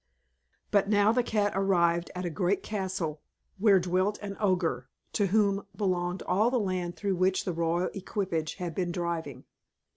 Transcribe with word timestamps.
But 0.71 0.89
now 0.89 1.11
the 1.11 1.21
cat 1.21 1.51
arrived 1.53 2.09
at 2.15 2.25
a 2.25 2.31
great 2.31 2.63
castle 2.63 3.21
where 3.59 3.79
dwelt 3.79 4.17
an 4.23 4.35
Ogre, 4.39 4.89
to 5.13 5.27
whom 5.27 5.67
belonged 5.75 6.23
all 6.23 6.49
the 6.49 6.57
land 6.59 6.95
through 6.95 7.17
which 7.17 7.45
the 7.45 7.53
royal 7.53 7.91
equipage 7.93 8.55
had 8.55 8.73
been 8.73 8.91
driving. 8.91 9.43